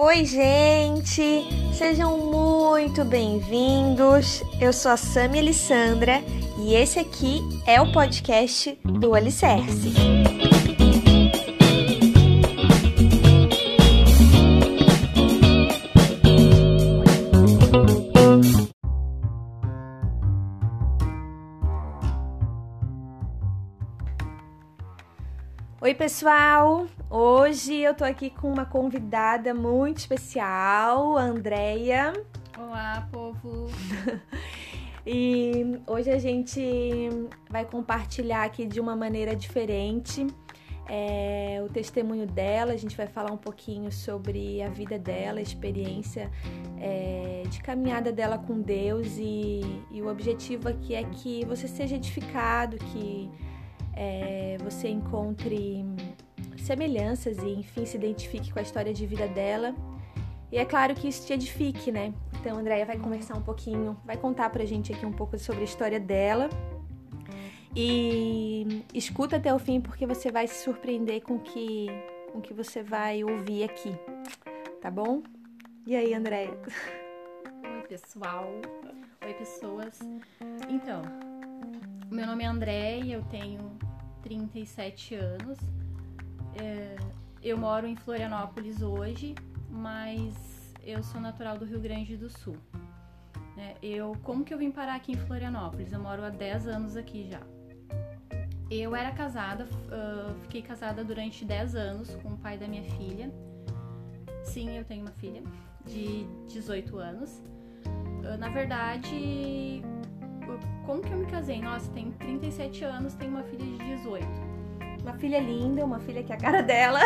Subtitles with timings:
[0.00, 1.44] Oi, gente!
[1.72, 4.44] Sejam muito bem-vindos.
[4.60, 6.22] Eu sou a Sami Alessandra
[6.56, 9.92] e esse aqui é o podcast do Alicerce.
[25.98, 26.86] Pessoal!
[27.10, 32.12] Hoje eu tô aqui com uma convidada muito especial, a Andrea.
[32.56, 33.66] Olá, povo!
[35.04, 36.60] e hoje a gente
[37.50, 40.24] vai compartilhar aqui de uma maneira diferente
[40.88, 42.74] é, o testemunho dela.
[42.74, 46.30] A gente vai falar um pouquinho sobre a vida dela, a experiência
[46.80, 51.96] é, de caminhada dela com Deus e, e o objetivo aqui é que você seja
[51.96, 53.28] edificado, que
[53.98, 55.84] é, você encontre
[56.58, 59.74] semelhanças e, enfim, se identifique com a história de vida dela.
[60.52, 62.14] E é claro que isso te edifique, né?
[62.40, 65.64] Então, a vai conversar um pouquinho, vai contar pra gente aqui um pouco sobre a
[65.64, 66.48] história dela.
[67.74, 71.88] E escuta até o fim porque você vai se surpreender com que,
[72.32, 73.92] o que você vai ouvir aqui,
[74.80, 75.22] tá bom?
[75.86, 76.56] E aí, Andréia?
[77.64, 78.48] Oi, pessoal.
[79.24, 79.98] Oi, pessoas.
[80.68, 81.02] Então,
[82.10, 83.87] meu nome é André e eu tenho
[84.28, 85.58] 37 anos.
[86.60, 86.96] É,
[87.42, 89.34] eu moro em Florianópolis hoje,
[89.70, 90.34] mas
[90.84, 92.56] eu sou natural do Rio Grande do Sul.
[93.56, 95.92] É, eu, como que eu vim parar aqui em Florianópolis?
[95.92, 97.40] Eu moro há 10 anos aqui já.
[98.70, 103.32] Eu era casada, uh, fiquei casada durante 10 anos com o pai da minha filha.
[104.44, 105.42] Sim, eu tenho uma filha
[105.86, 107.42] de 18 anos.
[107.86, 109.82] Uh, na verdade,
[110.88, 111.60] como que eu me casei?
[111.60, 114.26] Nossa, tenho 37 anos, tenho uma filha de 18.
[115.02, 117.00] Uma filha linda, uma filha que é a cara dela.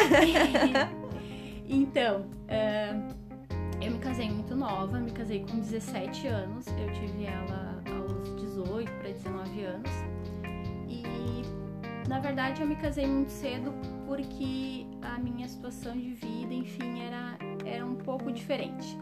[1.69, 3.14] então, uh,
[3.83, 6.64] eu me casei muito nova, me casei com 17 anos.
[6.69, 9.91] Eu tive ela aos 18 para 19 anos.
[10.88, 11.42] E
[12.09, 13.72] na verdade eu me casei muito cedo
[14.06, 18.97] porque a minha situação de vida, enfim, era, era um pouco diferente.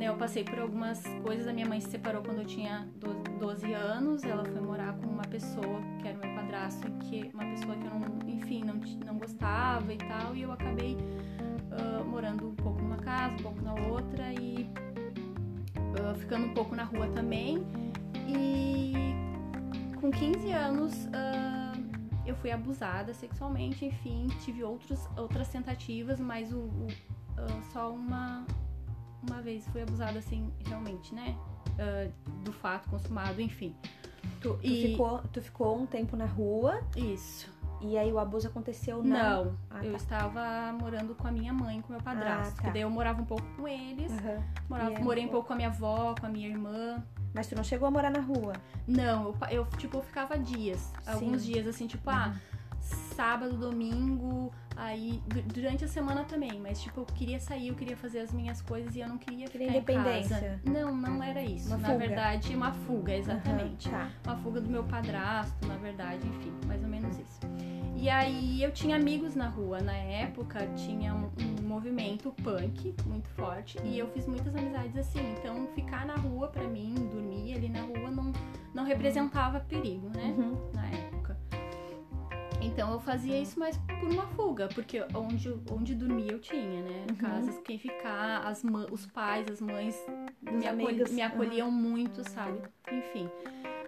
[0.00, 0.08] Né?
[0.08, 1.46] Eu passei por algumas coisas.
[1.46, 2.88] A minha mãe se separou quando eu tinha
[3.38, 4.24] 12 anos.
[4.24, 7.90] Ela foi morar com uma pessoa que era meu padrasto, que uma pessoa que eu
[7.90, 10.34] não, enfim, não, não gostava e tal.
[10.34, 14.70] E eu acabei uh, morando um pouco numa casa, um pouco na outra e
[15.76, 17.58] uh, ficando um pouco na rua também.
[18.26, 18.94] E
[20.00, 21.78] com 15 anos uh,
[22.24, 26.88] eu fui abusada sexualmente, enfim, tive outros, outras tentativas, mas o, o
[27.70, 28.46] só uma
[29.22, 31.36] uma vez fui abusada assim, realmente, né?
[31.70, 33.74] Uh, do fato consumado, enfim.
[34.40, 34.92] Tu, tu, e...
[34.92, 36.80] ficou, tu ficou um tempo na rua?
[36.96, 37.50] Isso.
[37.80, 39.44] E aí o abuso aconteceu não?
[39.44, 39.58] Não.
[39.70, 39.96] Ah, eu tá.
[39.96, 42.60] estava morando com a minha mãe, com meu padrasto.
[42.60, 42.70] Ah, tá.
[42.70, 44.12] daí eu morava um pouco com eles.
[44.12, 44.42] Uhum.
[44.68, 47.02] Morava, morei um pouco com a minha avó, com a minha irmã.
[47.32, 48.52] Mas tu não chegou a morar na rua?
[48.86, 50.80] Não, eu, eu tipo, eu ficava dias.
[50.80, 51.10] Sim.
[51.10, 52.32] Alguns dias, assim, tipo, ah, uhum.
[52.32, 52.80] ah,
[53.14, 54.52] sábado, domingo,
[54.82, 58.62] Aí, durante a semana também, mas tipo, eu queria sair, eu queria fazer as minhas
[58.62, 60.36] coisas e eu não queria ficar independência.
[60.36, 60.60] em casa.
[60.64, 61.68] Não, não era isso.
[61.68, 61.98] Uma na fuga.
[61.98, 63.88] verdade, uma fuga, exatamente.
[63.88, 64.10] Uhum, tá.
[64.24, 67.40] Uma fuga do meu padrasto, na verdade, enfim, mais ou menos isso.
[67.94, 69.80] E aí eu tinha amigos na rua.
[69.80, 75.20] Na época tinha um, um movimento punk muito forte e eu fiz muitas amizades assim.
[75.38, 78.32] Então ficar na rua para mim, dormir ali na rua não,
[78.72, 80.34] não representava perigo, né?
[80.38, 80.70] Uhum.
[80.72, 81.09] Na época.
[82.80, 87.04] Então eu fazia isso mais por uma fuga, porque onde, onde dormia eu tinha, né?
[87.10, 87.16] Uhum.
[87.16, 89.94] Casas, quem ficar, as os pais, as mães
[90.40, 91.74] me, me, acolhiam uhum.
[91.74, 92.58] muito, sabe?
[92.90, 93.28] Enfim.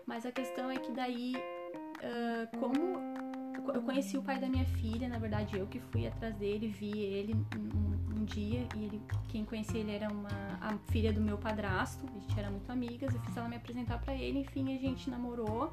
[0.05, 5.09] Mas a questão é que daí, uh, como eu conheci o pai da minha filha,
[5.09, 9.01] na verdade eu que fui atrás dele, vi ele um, um dia e ele,
[9.31, 10.29] quem conhecia ele era uma
[10.61, 13.99] a filha do meu padrasto, a gente era muito amigas, eu fiz ela me apresentar
[14.03, 15.73] para ele, enfim, a gente namorou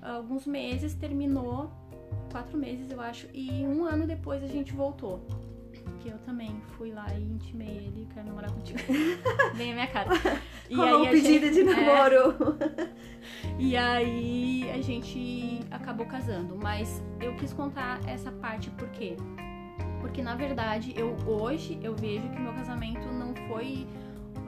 [0.00, 1.70] alguns meses, terminou
[2.30, 3.26] quatro meses, eu acho.
[3.32, 5.26] E um ano depois a gente voltou.
[6.00, 8.78] Que eu também fui lá e intimei ele, quero namorar contigo.
[9.56, 10.10] Bem a minha cara.
[10.70, 12.36] E Rolou aí um pedido gente, de namoro.
[12.60, 12.88] É,
[13.58, 16.58] e aí a gente acabou casando.
[16.62, 19.16] Mas eu quis contar essa parte por quê?
[19.98, 23.86] Porque na verdade, eu hoje eu vejo que meu casamento não foi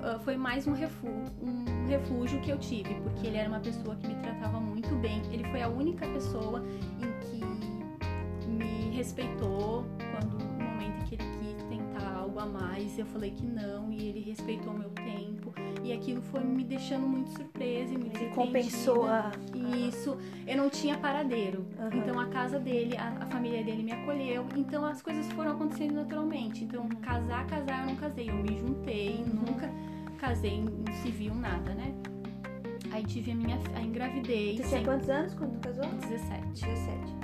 [0.00, 3.94] Uh, foi mais um refúgio, um refúgio que eu tive, porque ele era uma pessoa
[3.96, 5.20] que me tratava muito bem.
[5.30, 6.64] Ele foi a única pessoa
[6.98, 7.09] em
[9.00, 11.24] respeitou quando no momento em que ele
[11.54, 12.98] quis tentar algo a mais.
[12.98, 15.54] Eu falei que não e ele respeitou meu tempo.
[15.82, 19.32] E aquilo foi me deixando muito surpresa e muito Ele compensou a...
[19.88, 20.18] Isso.
[20.46, 21.64] Eu não tinha paradeiro.
[21.78, 21.96] Aham.
[21.96, 24.44] Então a casa dele, a, a família dele me acolheu.
[24.54, 26.64] Então as coisas foram acontecendo naturalmente.
[26.64, 28.28] Então casar, casar, eu não casei.
[28.28, 29.44] Eu me juntei, Uhum.
[29.46, 29.70] nunca
[30.18, 31.94] casei em civil, nada, né?
[32.92, 33.58] Aí tive a minha.
[33.74, 34.58] Aí engravidei.
[34.58, 35.86] Você tinha quantos anos quando tu casou?
[35.86, 36.66] 17.
[36.66, 37.19] 17.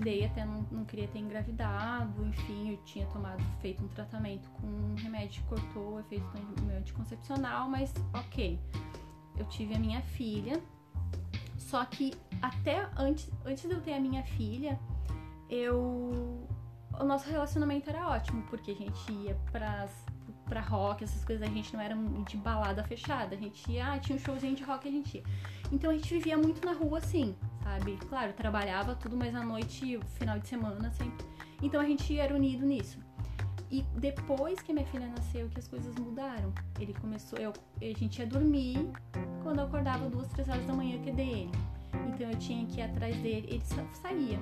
[0.00, 4.66] Engravidei, até não, não queria ter engravidado, enfim, eu tinha tomado, feito um tratamento com
[4.66, 6.26] um remédio que cortou o efeito
[6.62, 8.58] meu anticoncepcional, mas ok.
[9.36, 10.60] Eu tive a minha filha,
[11.56, 12.12] só que
[12.42, 14.78] até antes, antes de eu ter a minha filha,
[15.48, 16.46] eu.
[16.98, 19.90] O nosso relacionamento era ótimo, porque a gente ia pras,
[20.46, 21.96] pra rock, essas coisas, a gente não era
[22.28, 23.34] de balada fechada.
[23.34, 25.24] A gente ia, ah, tinha um showzinho de rock a gente ia.
[25.72, 27.96] Então a gente vivia muito na rua assim, sabe?
[28.08, 31.26] Claro, trabalhava tudo, mas à noite, final de semana sempre.
[31.62, 32.98] Então a gente era unido nisso.
[33.70, 36.52] E depois que minha filha nasceu, que as coisas mudaram.
[36.80, 38.90] Ele começou, eu, a gente ia dormir
[39.42, 41.50] quando eu acordava duas, três horas da manhã que dele.
[42.08, 44.38] Então eu tinha que ir atrás dele, ele sa- saía.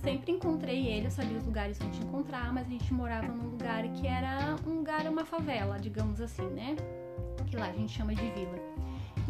[0.00, 3.82] Sempre encontrei ele, eu sabia os lugares onde encontrar, mas a gente morava num lugar
[3.94, 6.76] que era um lugar, uma favela, digamos assim, né?
[7.46, 8.58] Que lá a gente chama de vila.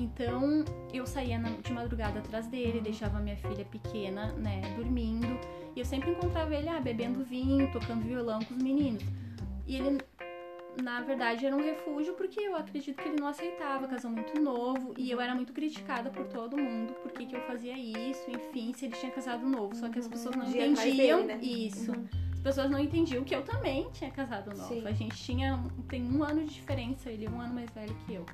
[0.02, 5.38] Então eu saía na- de madrugada atrás dele, deixava minha filha pequena, né, dormindo.
[5.76, 9.02] E eu sempre encontrava ele, ah, bebendo vinho, tocando violão com os meninos.
[9.66, 9.98] E ele,
[10.82, 14.92] na verdade, era um refúgio porque eu acredito que ele não aceitava, casou muito novo.
[14.98, 18.86] E eu era muito criticada por todo mundo, por que eu fazia isso, enfim, se
[18.86, 19.74] ele tinha casado novo.
[19.76, 21.38] Só que as pessoas não entendiam dele, né?
[21.40, 21.92] isso.
[21.92, 22.04] Uhum.
[22.32, 24.68] As pessoas não entendiam que eu também tinha casado nova.
[24.68, 24.84] Sim.
[24.84, 25.62] A gente tinha.
[25.88, 28.26] Tem um ano de diferença, ele é um ano mais velho que eu.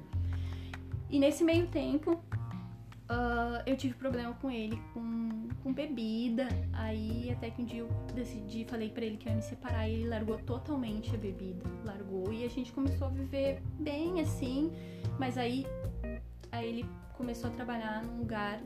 [1.11, 2.21] E nesse meio tempo,
[3.09, 6.47] ah, eu tive problema com ele, com, com bebida.
[6.73, 9.95] Aí até que um dia eu decidi, falei pra ele que ia me separar e
[9.95, 11.65] ele largou totalmente a bebida.
[11.85, 14.71] Largou e a gente começou a viver bem assim.
[15.19, 15.67] Mas aí,
[16.53, 18.61] aí ele começou a trabalhar num lugar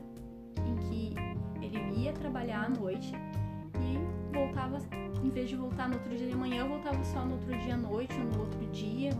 [0.65, 1.15] em que
[1.61, 3.13] ele ia trabalhar à noite
[3.79, 4.77] e voltava,
[5.23, 7.75] em vez de voltar no outro dia de manhã, eu voltava só no outro dia
[7.75, 9.11] à noite ou no outro dia.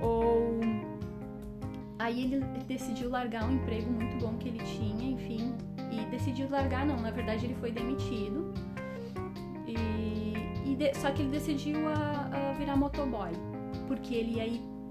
[0.00, 0.95] Ou
[1.98, 5.54] aí ele decidiu largar um emprego muito bom que ele tinha, enfim,
[5.90, 8.52] e decidiu largar não, na verdade ele foi demitido.
[9.66, 10.34] E,
[10.70, 13.30] e de- só que ele decidiu a, a virar motoboy,
[13.86, 14.46] porque ele ia,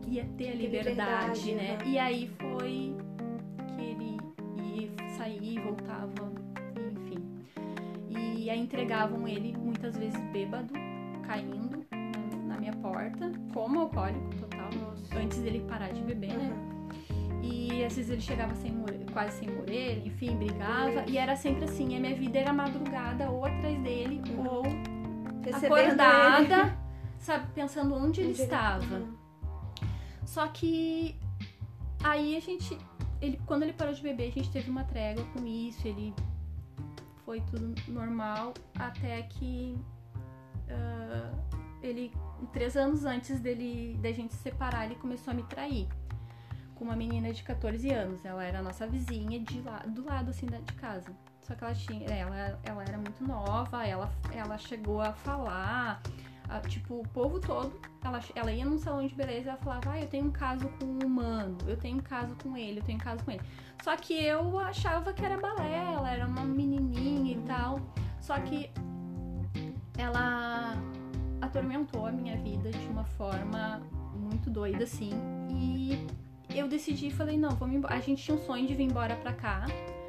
[0.08, 1.78] ia ter a liberdade, liberdade, né?
[1.82, 1.90] aham.
[1.90, 2.96] E aí foi
[3.76, 4.18] que ele
[4.74, 6.32] ia sair, voltava,
[6.92, 7.24] enfim.
[8.10, 10.74] E aí entregavam ele muitas vezes bêbado,
[11.26, 11.86] caindo
[12.48, 14.70] na minha porta, como alcoólico total,
[15.22, 16.54] antes dele parar de beber, né?
[17.46, 18.74] E às vezes ele chegava sem
[19.14, 21.06] quase sem morrer, enfim, brigava.
[21.08, 24.48] E era sempre assim, a minha vida era madrugada ou atrás dele, Uhum.
[24.48, 24.64] ou
[25.44, 26.02] Recebendo ele.
[26.02, 26.78] acordada,
[27.20, 28.96] sabe, pensando onde ele Onde estava.
[28.96, 29.14] Uhum.
[30.26, 31.16] Só que
[32.04, 32.78] aí a gente.
[33.22, 36.14] Ele, quando ele parou de beber, a gente teve uma trégua com isso, ele
[37.24, 39.78] foi tudo normal, até que
[40.70, 41.32] ah,
[41.82, 42.12] ele,
[42.52, 45.88] três anos antes dele da gente se separar, ele começou a me trair.
[46.76, 48.24] Com uma menina de 14 anos.
[48.26, 51.12] Ela era nossa vizinha de lá, do lado assim da, de casa.
[51.42, 52.08] Só que ela tinha.
[52.10, 56.02] Ela, ela era muito nova, ela, ela chegou a falar.
[56.50, 57.74] a- tipo, o povo todo,
[58.04, 60.70] ela, ela ia num salão de beleza e ela falava, ah, eu tenho um caso
[60.80, 63.42] com um humano, eu tenho um caso com ele, eu tenho um caso com ele.
[63.84, 67.80] Só que eu achava que era balela, era uma menininha e tal.
[68.22, 68.70] Só que
[69.98, 70.74] ela
[71.42, 73.82] atormentou a minha vida de uma forma
[74.16, 75.12] muito doida, assim.
[75.50, 76.06] E
[76.60, 77.96] eu decidi e falei, não, vamos embora.
[77.96, 79.66] A gente tinha um sonho de vir embora pra cá.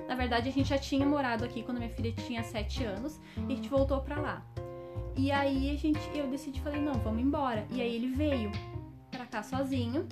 [0.08, 3.52] Na verdade, a gente já tinha morado aqui quando minha filha tinha 7 anos e
[3.52, 4.46] a gente voltou pra lá.
[5.16, 7.66] E aí a gente, eu decidi, falei, não, vamos embora.
[7.70, 8.52] E aí ele veio
[9.10, 10.06] pra cá sozinho.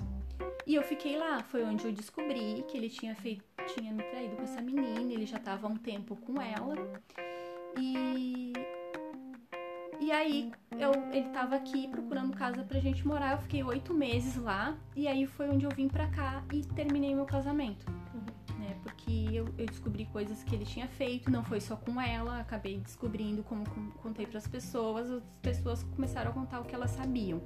[0.66, 4.34] E eu fiquei lá, foi onde eu descobri que ele tinha feito, tinha me traído
[4.34, 6.74] com essa menina, ele já tava há um tempo com ela.
[7.78, 8.52] E
[10.00, 14.36] e aí eu, ele tava aqui procurando casa pra gente morar, eu fiquei oito meses
[14.36, 17.84] lá, e aí foi onde eu vim pra cá e terminei meu casamento.
[18.58, 22.40] Né, porque eu, eu descobri coisas que ele tinha feito, não foi só com ela,
[22.40, 26.90] acabei descobrindo como com- contei pras pessoas, as pessoas começaram a contar o que elas
[26.92, 27.42] sabiam.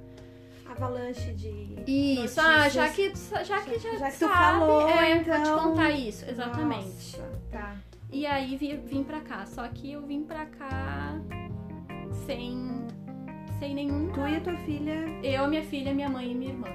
[0.65, 1.81] Avalanche de.
[1.87, 3.11] Isso, ah, já que,
[3.43, 5.43] já que já, Já que tu sabe, falou, é, então.
[5.43, 7.17] vou te contar isso, exatamente.
[7.19, 7.75] Nossa, tá.
[8.11, 11.15] E aí vim, vim pra cá, só que eu vim pra cá
[12.25, 12.57] sem,
[13.59, 14.09] sem nenhum.
[14.11, 14.93] Tu e a tua filha.
[15.23, 16.67] Eu, minha filha, minha mãe e minha irmã.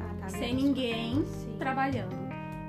[0.00, 0.28] Ah, tá.
[0.28, 1.56] sem ninguém Sim.
[1.58, 2.16] trabalhando.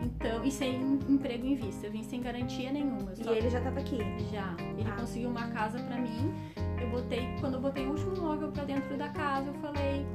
[0.03, 1.87] Então, e sem emprego em vista.
[1.87, 3.11] Eu vim sem garantia nenhuma.
[3.17, 3.97] E ele já tava aqui.
[4.31, 4.55] já.
[4.77, 4.95] Ele Ah.
[4.99, 6.31] conseguiu uma casa pra mim
[6.79, 10.05] Eu botei, quando eu botei o último móvel pra dentro da casa, eu falei,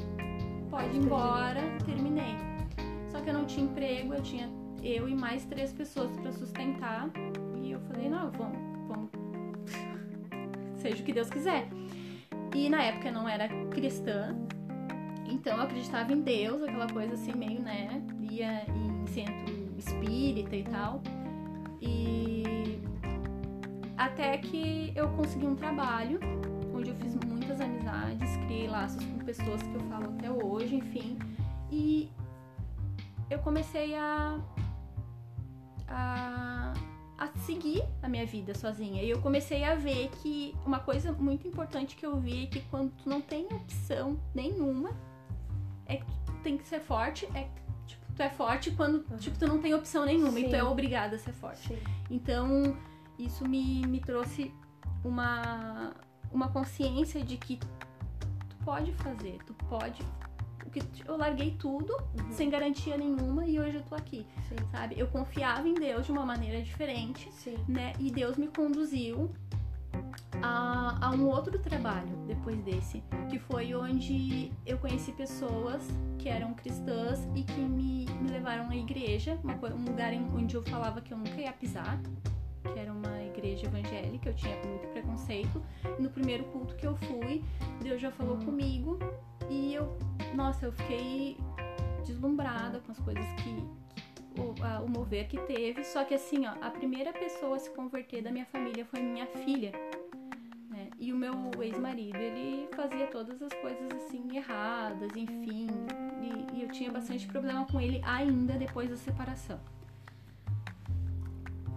[0.71, 2.37] pode ir embora, terminei.
[3.11, 4.49] Só que eu não tinha emprego, eu tinha
[4.81, 7.11] eu e mais três pessoas pra sustentar.
[7.61, 9.11] E eu falei, não, vamos, vamos.
[10.81, 11.69] Seja o que Deus quiser.
[12.55, 14.37] E na época eu não era cristã,
[15.27, 18.03] então eu acreditava em Deus, aquela coisa assim, meio, né?
[18.21, 21.03] Ia em centro espírita e tal.
[21.81, 22.81] E
[23.97, 26.21] até que eu consegui um trabalho
[26.75, 31.19] onde eu fiz muitas amizades, criei laços com pessoas que eu falo até hoje, enfim.
[31.71, 32.11] E
[33.31, 34.39] eu comecei a,
[35.89, 36.73] a,
[37.23, 39.01] a seguir a minha vida sozinha.
[39.01, 42.61] E eu comecei a ver que uma coisa muito importante que eu vi é que
[42.63, 44.91] quando tu não tem opção nenhuma,
[45.87, 47.49] é que tu tem que ser forte, é
[47.87, 50.47] tipo, tu é forte quando tipo, tu não tem opção nenhuma Sim.
[50.47, 51.69] e tu é obrigada a ser forte.
[51.69, 51.79] Sim.
[52.11, 52.77] Então,
[53.17, 54.53] isso me, me trouxe
[55.05, 55.95] uma,
[56.33, 60.05] uma consciência de que tu pode fazer, tu pode.
[61.07, 62.33] Eu larguei tudo uhum.
[62.33, 64.57] sem garantia nenhuma e hoje eu tô aqui, Sim.
[64.71, 64.99] sabe?
[64.99, 67.57] Eu confiava em Deus de uma maneira diferente, Sim.
[67.69, 67.93] né?
[67.99, 69.31] E Deus me conduziu
[70.41, 75.87] a, a, um outro trabalho depois desse, que foi onde eu conheci pessoas
[76.19, 80.55] que eram cristãs e que me, me levaram à igreja, uma, um lugar em, onde
[80.55, 82.01] eu falava que eu nunca ia pisar,
[82.63, 85.63] que era uma igreja evangélica, eu tinha muito preconceito.
[85.99, 87.45] E no primeiro culto que eu fui,
[87.83, 88.99] Deus já falou comigo
[89.53, 89.99] e eu,
[90.35, 91.37] nossa, eu fiquei
[92.07, 93.55] deslumbrada com as coisas que,
[94.35, 95.85] que o, a, o mover que teve.
[95.85, 99.27] Só que assim, ó, a primeira pessoa a se converter da minha família foi minha
[99.27, 99.73] filha.
[100.71, 100.89] Né?
[100.99, 105.69] E o meu ex-marido, ele fazia todas as coisas assim erradas, enfim.
[106.23, 109.61] E, e eu tinha bastante problema com ele ainda depois da separação.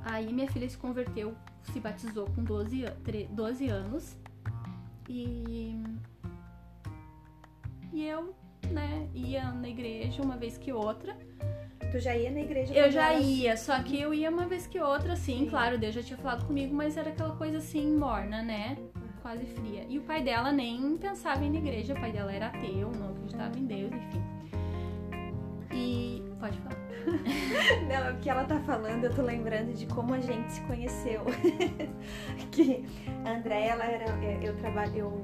[0.05, 2.85] Aí minha filha se converteu, se batizou com 12,
[3.31, 4.15] 12 anos.
[5.09, 5.77] E.
[7.95, 8.35] E eu,
[8.71, 11.15] né, ia na igreja uma vez que outra.
[11.93, 12.73] Tu já ia na igreja?
[12.73, 13.25] Eu já elas...
[13.25, 15.49] ia, só que eu ia uma vez que outra, assim, Sim.
[15.49, 18.77] claro, Deus já tinha falado comigo, mas era aquela coisa assim, morna, né?
[19.21, 19.85] Quase fria.
[19.87, 22.91] E o pai dela nem pensava em ir na igreja, o pai dela era ateu,
[22.91, 24.23] não acreditava em Deus, enfim.
[25.71, 26.21] E.
[26.37, 26.75] Pode falar.
[27.87, 31.23] Não, é porque ela tá falando, eu tô lembrando de como a gente se conheceu.
[32.51, 32.83] que
[33.23, 34.05] a Andréia, ela era.
[34.43, 34.97] Eu trabalho.
[34.97, 35.21] Eu,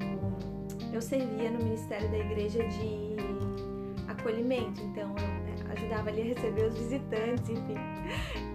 [0.91, 3.15] eu servia no Ministério da Igreja de
[4.07, 7.75] acolhimento, então eu né, ajudava ali a receber os visitantes, enfim.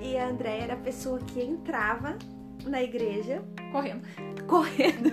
[0.01, 2.17] E a Andréia era a pessoa que entrava
[2.65, 3.43] na igreja.
[3.73, 4.03] Correndo.
[4.47, 5.11] Correndo.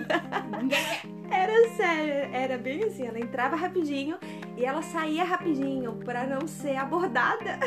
[1.30, 4.18] era sério, era bem assim, ela entrava rapidinho
[4.56, 7.58] e ela saía rapidinho para não ser abordada.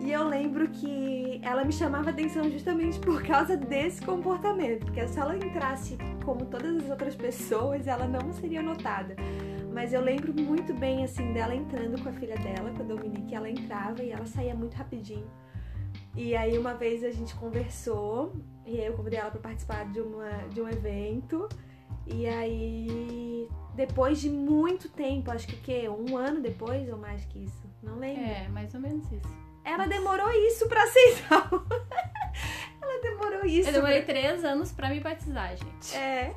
[0.00, 5.18] e eu lembro que ela me chamava atenção justamente por causa desse comportamento, porque se
[5.18, 5.98] ela entrasse
[6.30, 9.16] como todas as outras pessoas, ela não seria notada.
[9.74, 13.34] Mas eu lembro muito bem assim dela entrando com a filha dela, com a Dominique,
[13.34, 15.28] ela entrava e ela saía muito rapidinho.
[16.14, 18.32] E aí uma vez a gente conversou
[18.64, 21.48] e aí eu convidei ela para participar de, uma, de um evento.
[22.06, 27.40] E aí depois de muito tempo, acho que que um ano depois ou mais que
[27.40, 28.22] isso, não lembro.
[28.22, 29.36] É, mais ou menos isso.
[29.64, 31.50] Ela demorou isso para aceitar.
[32.80, 33.68] ela demorou isso.
[33.68, 34.14] Eu demorei pra...
[34.14, 35.96] três anos para me batizar, gente.
[35.96, 36.34] É.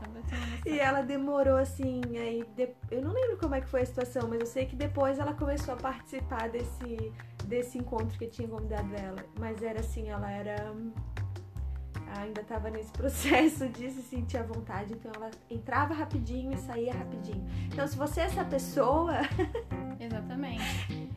[0.65, 2.69] E ela demorou assim, aí de...
[2.89, 5.33] eu não lembro como é que foi a situação, mas eu sei que depois ela
[5.33, 7.11] começou a participar desse
[7.45, 9.23] desse encontro que tinha convidado ela.
[9.37, 10.73] Mas era assim, ela era
[12.21, 16.93] ainda estava nesse processo de se sentir à vontade, então ela entrava rapidinho e saía
[16.93, 17.45] rapidinho.
[17.65, 19.13] Então, se você é essa pessoa.
[19.99, 20.63] Exatamente.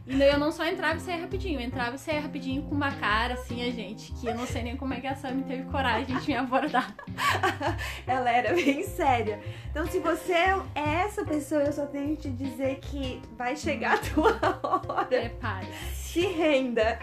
[0.07, 2.93] E eu não só entrava e saía rapidinho, eu entrava e saía rapidinho com uma
[2.93, 5.65] cara assim, a gente, que eu não sei nem como é que a Sammy teve
[5.65, 6.95] coragem de me abordar.
[8.07, 9.41] ela era bem séria.
[9.71, 13.95] Então, se você é essa pessoa, eu só tenho que te dizer que vai chegar
[13.95, 15.07] a tua hora.
[15.07, 15.67] Prepare.
[15.93, 16.99] Se renda.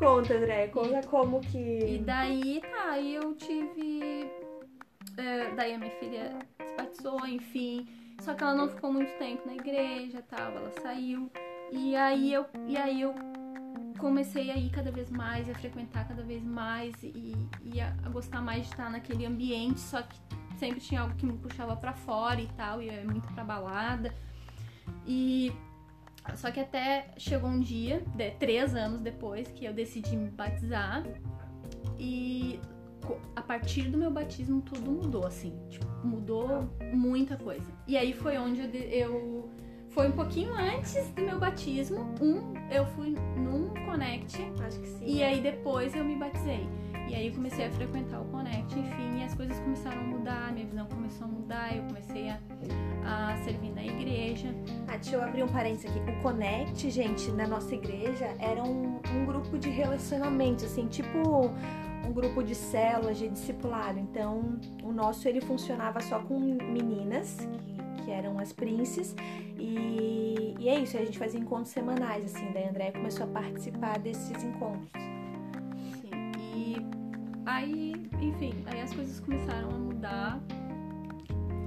[0.00, 1.58] Conta, André, conta como que.
[1.58, 4.30] E daí, tá, aí eu tive.
[5.18, 7.86] É, daí a minha filha se batizou, enfim.
[8.22, 11.30] Só que ela não ficou muito tempo na igreja tal, ela saiu.
[11.70, 13.14] E aí eu, e aí eu
[13.98, 18.08] comecei a ir cada vez mais, a frequentar cada vez mais e, e a, a,
[18.08, 20.18] gostar mais de estar naquele ambiente, só que
[20.58, 24.14] sempre tinha algo que me puxava para fora e tal, e é muito pra balada.
[25.06, 25.52] E
[26.34, 31.04] só que até chegou um dia, de, três anos depois, que eu decidi me batizar.
[31.98, 32.60] E
[33.34, 35.52] a partir do meu batismo tudo mudou, assim.
[35.68, 37.70] Tipo, mudou muita coisa.
[37.86, 39.50] E aí foi onde eu, eu.
[39.90, 42.14] Foi um pouquinho antes do meu batismo.
[42.20, 44.40] Um, eu fui num Connect.
[44.64, 45.04] Acho que sim.
[45.04, 46.68] E aí depois eu me batizei.
[47.10, 50.52] E aí eu comecei a frequentar o Connect, enfim, e as coisas começaram a mudar,
[50.52, 52.38] minha visão começou a mudar, eu comecei a,
[53.04, 54.54] a servir na igreja.
[54.86, 55.98] Ah, deixa eu abrir um parênteses aqui.
[56.08, 61.18] O Connect, gente, na nossa igreja, era um, um grupo de relacionamento, assim, tipo
[62.08, 63.98] um grupo de células de discipulado.
[63.98, 69.16] Então, o nosso ele funcionava só com meninas, que, que eram as princes,
[69.58, 73.28] e, e, é isso, a gente fazia encontros semanais, assim, daí a Andréia começou a
[73.30, 75.19] participar desses encontros.
[77.50, 80.40] Aí, enfim, aí as coisas começaram a mudar.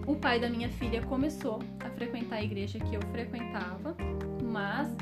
[0.08, 3.94] O pai da minha filha começou a frequentar a igreja que eu frequentava,
[4.42, 4.96] mas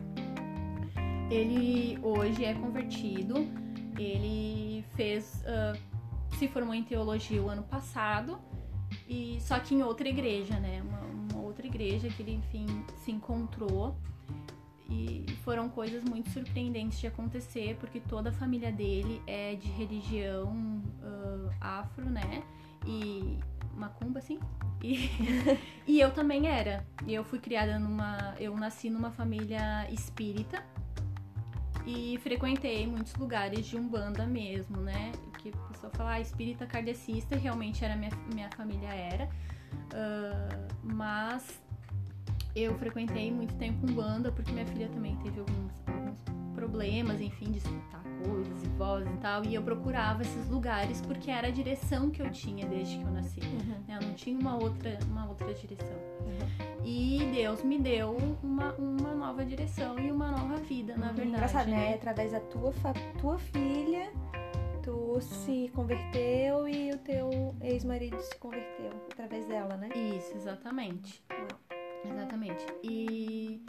[1.29, 3.47] ele hoje é convertido,
[3.95, 5.79] ele fez, uh,
[6.35, 8.39] se formou em teologia o ano passado,
[9.07, 10.81] e só que em outra igreja, né?
[10.81, 11.01] Uma,
[11.35, 13.95] uma outra igreja que ele, enfim, se encontrou.
[14.91, 20.83] E foram coisas muito surpreendentes de acontecer, porque toda a família dele é de religião
[21.01, 22.43] uh, afro, né?
[22.85, 23.39] E
[23.73, 24.37] macumba, assim.
[24.83, 25.09] E,
[25.87, 26.85] e eu também era.
[27.07, 28.35] Eu fui criada numa.
[28.37, 30.61] Eu nasci numa família espírita
[31.85, 35.13] e frequentei muitos lugares de umbanda mesmo, né?
[35.39, 39.29] Que a pessoa fala, ah, espírita kardecista, realmente era minha, minha família era.
[39.93, 41.61] Uh, mas
[42.55, 46.17] eu frequentei muito tempo umbanda porque minha filha também teve alguns, alguns
[46.53, 49.43] problemas, enfim, de escutar coisas e vozes e tal.
[49.45, 53.11] E eu procurava esses lugares porque era a direção que eu tinha desde que eu
[53.11, 53.39] nasci.
[53.39, 53.83] Uhum.
[53.87, 53.97] Né?
[53.99, 55.97] Eu não tinha uma outra, uma outra direção.
[56.21, 56.85] Uhum.
[56.85, 61.29] E Deus me deu uma, uma nova direção e uma nova vida, na verdade.
[61.29, 61.89] Engraçado, né?
[61.89, 61.93] né?
[61.95, 62.73] Através da tua,
[63.19, 64.11] tua filha,
[64.83, 69.89] tu se converteu e o teu ex-marido se converteu através dela, né?
[69.95, 71.23] Isso, exatamente.
[72.03, 72.65] Exatamente.
[72.83, 73.63] E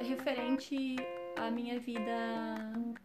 [0.00, 0.96] referente
[1.36, 2.10] à minha vida,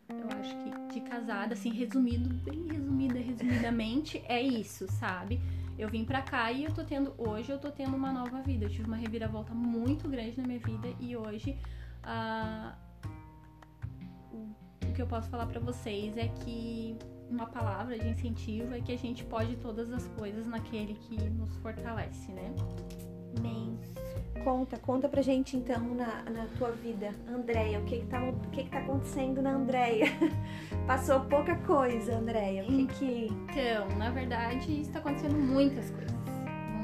[0.10, 5.40] eu acho que de casada, assim, resumido, bem resumida, resumidamente, é isso, sabe?
[5.78, 8.66] Eu vim pra cá e eu tô tendo, hoje eu tô tendo uma nova vida.
[8.66, 11.58] Eu tive uma reviravolta muito grande na minha vida e hoje
[12.04, 12.74] uh,
[14.32, 14.56] o,
[14.88, 16.98] o que eu posso falar para vocês é que
[17.30, 21.56] uma palavra de incentivo é que a gente pode todas as coisas naquele que nos
[21.58, 22.56] fortalece, né?
[23.38, 23.78] Amém.
[24.44, 28.50] Conta, conta pra gente então na, na tua vida, Andréia, o que que, tá, o
[28.50, 30.06] que que tá acontecendo na Andréia?
[30.88, 33.28] Passou pouca coisa, Andréia, o que que...
[33.30, 36.16] Então, na verdade, está acontecendo muitas coisas,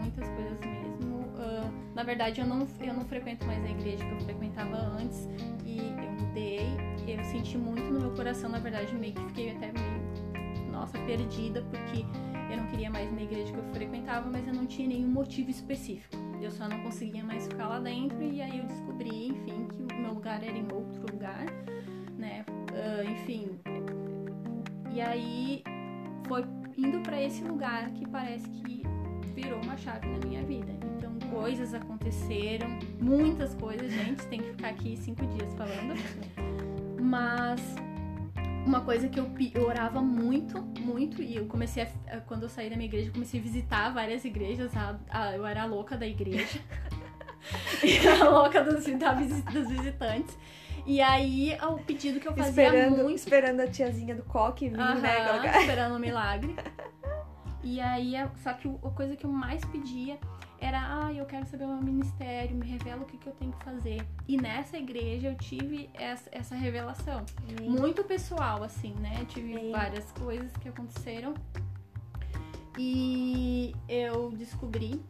[0.01, 1.21] muitas coisas mesmo.
[1.21, 5.29] Uh, na verdade, eu não, eu não frequento mais a igreja que eu frequentava antes
[5.65, 6.67] e eu mudei,
[7.07, 11.61] eu senti muito no meu coração, na verdade, meio que fiquei até meio, nossa, perdida,
[11.71, 12.05] porque
[12.51, 15.49] eu não queria mais na igreja que eu frequentava, mas eu não tinha nenhum motivo
[15.49, 16.22] específico.
[16.43, 20.01] Eu só não conseguia mais ficar lá dentro e aí eu descobri, enfim, que o
[20.01, 21.45] meu lugar era em outro lugar,
[22.17, 22.43] né?
[22.69, 23.59] Uh, enfim.
[24.93, 25.63] E aí
[26.27, 26.43] foi
[26.77, 28.83] indo para esse lugar que parece que
[29.33, 30.73] virou uma chave na minha vida.
[30.97, 32.67] Então coisas aconteceram,
[32.99, 35.93] muitas coisas, gente, tem que ficar aqui cinco dias falando.
[37.01, 37.61] Mas
[38.65, 42.69] uma coisa que eu, eu orava muito, muito, e eu comecei a, quando eu saí
[42.69, 45.97] da minha igreja, eu comecei a visitar várias igrejas, a, a, eu era a louca
[45.97, 46.59] da igreja.
[48.21, 50.37] a louca dos, dos visitantes.
[50.85, 53.15] E aí, o pedido que eu fazia esperando, muito...
[53.15, 55.59] Esperando a tiazinha do coque vir, uh -huh, né?
[55.61, 56.55] Esperando o um milagre.
[57.65, 60.19] E aí, só que a coisa que eu mais pedia
[60.63, 63.51] era, ah, eu quero saber o meu ministério, me revela o que, que eu tenho
[63.51, 64.01] que fazer.
[64.25, 67.25] E nessa igreja eu tive essa, essa revelação.
[67.27, 67.69] Sim.
[67.69, 69.17] Muito pessoal, assim, né?
[69.19, 69.71] Eu tive Sim.
[69.71, 71.33] várias coisas que aconteceram.
[72.79, 75.03] E eu descobri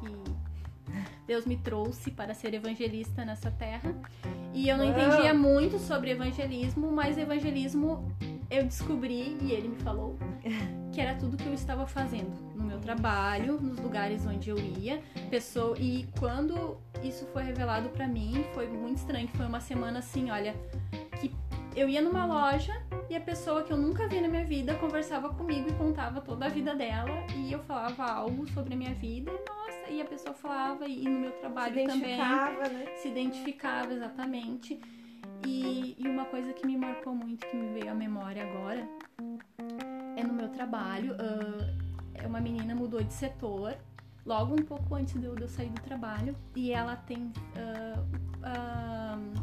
[0.00, 0.92] que
[1.26, 3.92] Deus me trouxe para ser evangelista nessa terra.
[4.54, 8.14] E eu não entendia muito sobre evangelismo, mas evangelismo
[8.48, 10.16] eu descobri e ele me falou
[10.92, 15.00] que era tudo que eu estava fazendo no meu trabalho, nos lugares onde eu ia,
[15.30, 20.30] pessoa e quando isso foi revelado para mim, foi muito estranho, foi uma semana assim,
[20.30, 20.54] olha,
[21.20, 21.34] que
[21.76, 22.72] eu ia numa loja
[23.08, 26.46] e a pessoa que eu nunca vi na minha vida conversava comigo e contava toda
[26.46, 30.04] a vida dela e eu falava algo sobre a minha vida e nossa, e a
[30.04, 32.86] pessoa falava e no meu trabalho se também né?
[32.96, 34.80] se identificava exatamente.
[35.46, 38.88] E, e uma coisa que me marcou muito, que me veio à memória agora,
[40.18, 41.14] é no meu trabalho.
[41.14, 43.76] Uh, uma menina mudou de setor
[44.26, 47.32] logo um pouco antes de eu, de eu sair do trabalho e ela tem.
[47.56, 48.00] Uh,
[48.38, 49.42] uh,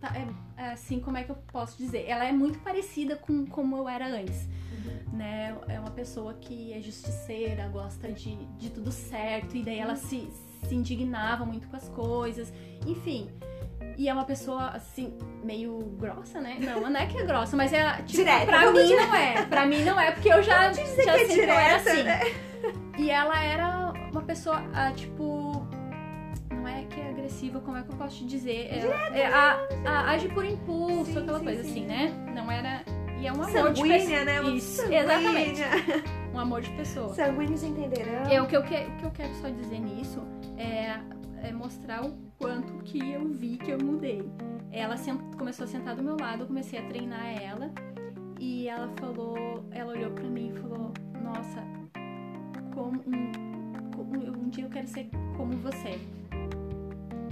[0.00, 0.12] tá,
[0.56, 2.06] é, assim, como é que eu posso dizer?
[2.06, 4.48] Ela é muito parecida com como eu era antes.
[4.72, 5.18] Uhum.
[5.18, 5.56] Né?
[5.68, 10.28] É uma pessoa que é justiceira, gosta de, de tudo certo, e daí ela se,
[10.66, 12.52] se indignava muito com as coisas.
[12.86, 13.28] Enfim,
[13.96, 16.56] E é uma pessoa, assim, meio grossa, né?
[16.60, 18.96] Não, não é que é grossa, mas é, tipo, Direta, pra mim dizer.
[18.96, 19.42] não é.
[19.46, 22.02] Pra mim não é, porque eu já, já que é eu era direta, assim.
[22.02, 22.20] né?
[22.98, 25.64] E ela era uma pessoa, ah, tipo.
[26.50, 28.68] Não é que é agressiva, como é que eu posso te dizer?
[28.72, 31.70] É, é, a, a- age por impulso, Sim, aquela sim, coisa sim.
[31.70, 32.12] assim, né?
[32.34, 32.82] Não era.
[33.18, 34.24] E é um amor de Sanguínea, pessoa.
[34.24, 34.40] né?
[34.40, 35.00] Uma Isso, sanguínea.
[35.02, 35.60] exatamente.
[36.34, 37.14] Um amor de pessoa.
[37.14, 38.28] Sanguíneos entenderão.
[38.30, 40.20] É, o, que eu que, o que eu quero só dizer nisso
[40.58, 40.96] é,
[41.46, 44.28] é mostrar o quanto que eu vi que eu mudei.
[44.70, 44.96] Ela
[45.38, 47.70] começou a sentar do meu lado, eu comecei a treinar ela
[48.40, 50.92] e ela falou, ela olhou pra mim e falou,
[51.22, 51.62] nossa,
[52.74, 53.32] como um,
[53.94, 55.98] como- um dia eu quero ser como você.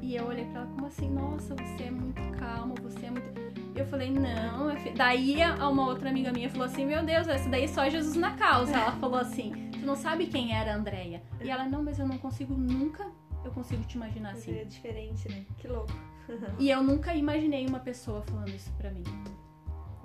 [0.01, 3.43] E eu olhei pra ela como assim, nossa, você é muito calma, você é muito.
[3.75, 4.69] Eu falei, não.
[4.97, 5.37] Daí
[5.71, 8.73] uma outra amiga minha falou assim, meu Deus, essa daí é só Jesus na causa.
[8.73, 11.23] Ela falou assim, tu não sabe quem era a Andrea.
[11.41, 13.07] E ela, não, mas eu não consigo nunca,
[13.45, 14.59] eu consigo te imaginar assim.
[14.59, 15.45] É diferente, né?
[15.59, 15.93] Que louco.
[16.59, 19.03] E eu nunca imaginei uma pessoa falando isso pra mim.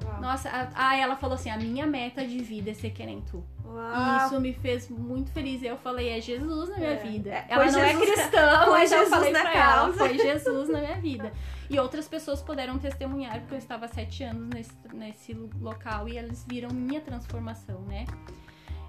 [0.04, 0.22] Uau.
[0.22, 3.22] Nossa, a- ah, ela falou assim, a minha meta de vida é ser que nem
[3.22, 3.44] tu.
[3.64, 4.26] E Uau.
[4.26, 5.62] isso me fez muito feliz.
[5.64, 6.96] Eu falei, é Jesus na minha É.
[6.96, 7.30] vida.
[7.30, 9.74] É, ela foi não Jesus- é cristã, foi mas eu Jesus falei na pra ela,
[9.84, 9.98] causa.
[9.98, 11.32] foi Jesus na minha vida.
[11.70, 16.18] E outras pessoas puderam testemunhar, porque eu estava há sete anos nesse, nesse local e
[16.18, 18.06] eles viram minha transformação, né?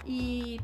[0.06, 0.60] E,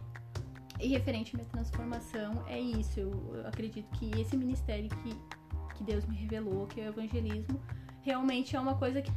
[0.81, 2.99] e referente à minha transformação, é isso.
[3.01, 5.15] Eu, eu acredito que esse ministério que,
[5.77, 7.61] que Deus me revelou, que é o evangelismo,
[8.03, 9.13] realmente é uma coisa que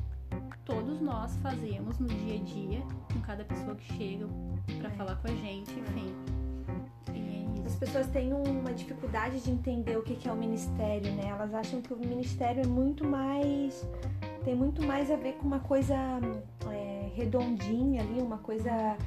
[0.65, 2.81] todos nós fazemos no dia a dia,
[3.13, 4.27] com cada pessoa que chega
[4.79, 4.91] pra É.
[4.91, 6.13] falar com a gente, enfim.
[7.13, 11.11] E é As pessoas têm uma dificuldade de entender o que que é o ministério,
[11.13, 11.27] né?
[11.29, 13.87] Elas acham que o ministério é muito mais.
[14.43, 15.93] tem muito mais a ver com uma coisa
[16.71, 18.97] é, redondinha ali, uma coisa.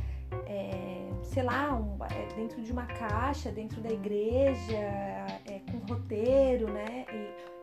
[0.47, 6.69] É, sei lá, um- é, dentro de uma caixa, dentro da igreja, é, com roteiro,
[6.73, 7.05] né?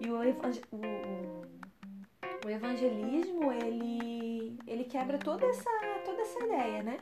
[0.01, 5.69] E, e o, evang- o- o- evangelismo, ele, ele quebra toda essa,
[6.05, 6.97] toda essa ideia, né?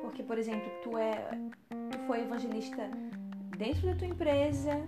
[0.00, 1.28] Porque, por exemplo, tu é
[1.90, 2.90] tu foi evangelista
[3.56, 4.82] dentro da tua empresa,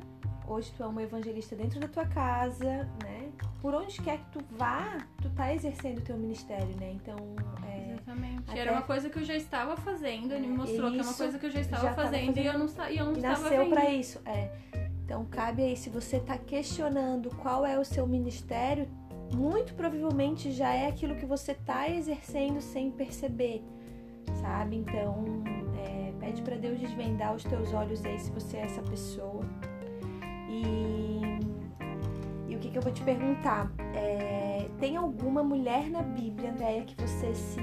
[0.48, 3.30] hoje tu é uma evangelista dentro da tua casa, né?
[3.62, 6.90] Por onde quer que tu vá, tu tá exercendo o teu ministério, né?
[6.92, 7.16] Então,
[7.66, 7.73] é,
[8.14, 8.50] Exatamente.
[8.50, 11.14] até- Era uma coisa que eu já estava fazendo, ele me mostrou que é uma
[11.14, 13.16] coisa que eu já estava já tava fazendo, e eu não, e eu não e
[13.16, 13.70] estava nasceu vendo.
[13.70, 14.50] pra isso, é.
[15.04, 18.88] Então, cabe aí se você tá questionando qual é o seu ministério,
[19.34, 23.62] muito provavelmente já é aquilo que você tá exercendo sem perceber,
[24.40, 24.76] sabe?
[24.76, 25.24] Então,
[25.84, 29.44] é, pede pra Deus desvendar os teus olhos aí se você é essa pessoa.
[30.48, 31.20] E,
[32.48, 33.70] e o que, que eu vou te perguntar?
[33.94, 37.60] É, tem alguma mulher na Bíblia, Andréia, que você se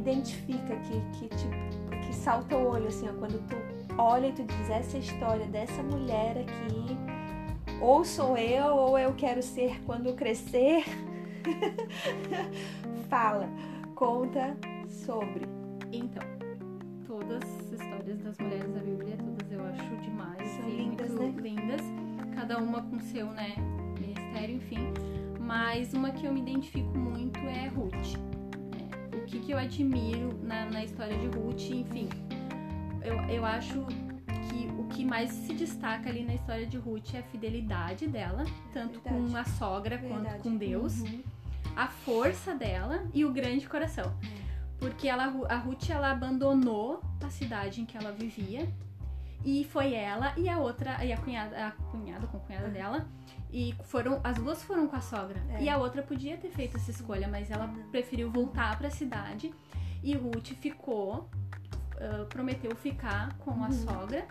[0.00, 3.56] identifica, que, que, te, que salta o olho, assim, ó, quando tu
[3.98, 6.96] olha e tu diz essa história dessa mulher aqui,
[7.80, 10.84] ou sou eu, ou eu quero ser quando crescer.
[13.08, 13.48] Fala,
[13.94, 14.56] conta
[14.88, 15.46] sobre.
[15.92, 16.22] Então,
[17.06, 20.48] todas as histórias das mulheres da Bíblia, todas eu acho demais.
[20.50, 21.80] São e lindas, muito lindas.
[22.34, 23.54] Cada uma com seu, né,
[23.98, 24.92] ministério, enfim.
[25.40, 28.29] Mas uma que eu me identifico muito é Ruth.
[29.30, 32.08] O que, que eu admiro na, na história de Ruth, enfim.
[33.00, 33.86] Eu, eu acho
[34.48, 38.42] que o que mais se destaca ali na história de Ruth é a fidelidade dela,
[38.72, 39.36] tanto com Verdade.
[39.48, 40.42] a sogra quanto Verdade.
[40.42, 41.22] com Deus Uhum.
[41.76, 44.12] a força dela e o grande coração.
[44.80, 48.68] Porque ela, a Ruth ela abandonou a cidade em que ela vivia
[49.44, 52.72] e foi ela e a outra e a cunhada, a cunhada com a cunhada Uhum.
[52.72, 53.08] dela
[53.50, 55.40] e foram as duas foram com a sogra.
[55.50, 55.62] É.
[55.62, 59.52] E a outra podia ter feito essa escolha, mas ela preferiu voltar para a cidade
[60.02, 61.28] e Ruth ficou
[62.00, 63.72] ah, prometeu ficar com a Uhum.
[63.72, 64.26] sogra.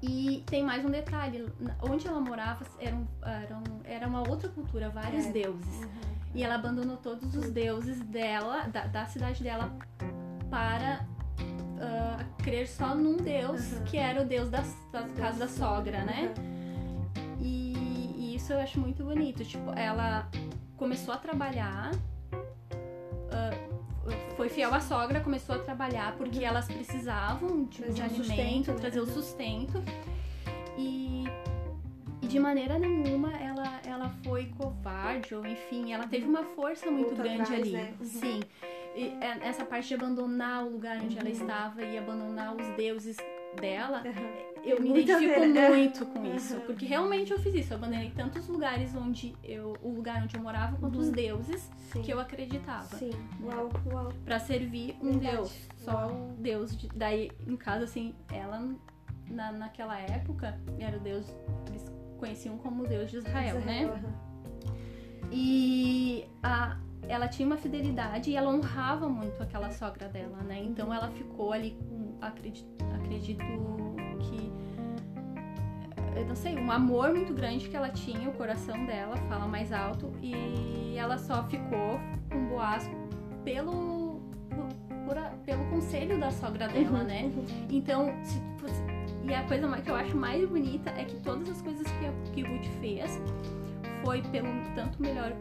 [0.00, 1.44] E tem mais um detalhe,
[1.82, 5.32] onde ela morava era, era, um- era uma outra cultura, vários É.
[5.32, 5.80] deuses.
[5.82, 5.90] Uhum.
[6.36, 9.76] E ela abandonou todos os deuses dela, da, da cidade dela,
[10.48, 11.04] para
[11.80, 13.84] ah, crer só num deus, Uhum.
[13.84, 16.32] que era o deus das, das casa da sogra, né?
[17.40, 17.72] E,
[18.16, 19.44] e isso eu acho muito bonito.
[19.44, 20.28] Tipo, ela
[20.76, 21.90] começou a trabalhar,
[23.30, 23.50] ah,
[24.36, 28.76] foi fiel à sogra, começou a trabalhar porque elas precisavam de, de alimento, sustento, né?
[28.78, 29.82] trazer o sustento.
[30.78, 31.24] E,
[32.22, 37.08] e de maneira nenhuma ela, ela foi covarde, ou enfim, ela teve uma força muito
[37.08, 37.72] Voltou grande atrás, ali.
[37.72, 37.94] né?
[37.98, 38.06] Uhum.
[38.06, 38.40] Sim.
[38.98, 41.32] E é- essa parte de abandonar o lugar onde ela Uhum.
[41.32, 43.16] estava e abandonar os deuses
[43.60, 44.62] dela, Uhum.
[44.64, 45.68] eu me identifico né?
[45.68, 46.34] muito com Uhum.
[46.34, 47.72] isso, porque realmente eu fiz isso.
[47.72, 51.12] Eu abandonei tantos lugares onde eu, o lugar onde eu morava, quanto os Uhum.
[51.12, 52.02] deuses Sim.
[52.02, 54.08] que eu acreditava, Sim, uau, uau.
[54.24, 55.36] Pra servir um Verdade.
[55.36, 56.76] deus, só o deus.
[56.76, 58.68] De, daí em casa assim, ela
[59.30, 61.24] na, naquela época era o deus
[61.68, 61.84] eles
[62.18, 63.84] conheciam como o deus de Israel, né?
[63.84, 64.28] aham.
[65.30, 66.76] E a,
[67.08, 70.62] ela tinha uma fidelidade e ela honrava muito aquela sogra dela, né?
[70.62, 74.52] Então ela ficou ali com, acredito, acredito que
[76.16, 79.72] eu não sei, um amor muito grande que ela tinha, o coração dela fala mais
[79.72, 82.90] alto e ela só ficou com Boaz
[83.44, 84.20] pelo
[85.06, 85.16] por,
[85.46, 87.22] pelo conselho da sogra dela, né?
[87.24, 87.46] Uhum.
[87.70, 88.38] Então, se
[89.28, 92.48] e a coisa que eu acho mais bonita é que todas as coisas que, que
[92.48, 93.20] Ruth fez
[94.02, 95.32] foi pelo tanto melhor.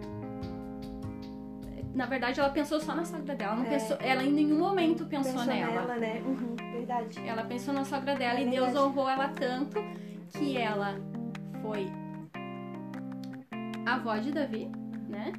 [1.97, 3.55] Na verdade, ela pensou só na sogra dela.
[3.55, 3.69] Não É.
[3.69, 5.71] pensou, ela em nenhum momento pensou, Pensou nela.
[5.81, 6.21] nela, né?
[6.23, 7.19] Uhum, verdade.
[7.27, 8.85] Ela pensou na sogra dela É e Deus verdade.
[8.85, 9.79] honrou ela tanto
[10.31, 10.95] que ela
[11.63, 11.91] foi
[13.85, 14.69] a avó de Davi,
[15.09, 15.33] né?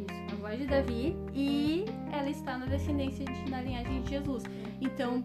[0.00, 4.42] Isso, a avó de Davi e ela está na descendência de, na linhagem de Jesus.
[4.80, 5.22] Então,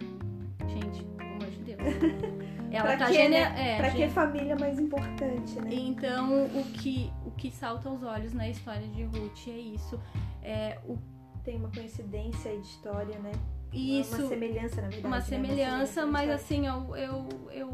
[0.68, 1.80] gente, pelo amor de Deus.
[2.72, 3.30] Ela Pra tá quê, gene...
[3.30, 3.54] né?
[3.58, 5.70] é, pra gen- que família mais importante, né?
[5.72, 9.98] Então, o que, que salta aos olhos na história de Ruth é isso.
[10.42, 10.96] É o,
[11.42, 13.32] Tem uma coincidência aí de história, né?
[13.72, 15.06] isso, Uma semelhança, na verdade.
[15.06, 15.22] uma né?
[15.22, 17.68] semelhança, mas na assim, eu, eu, eu,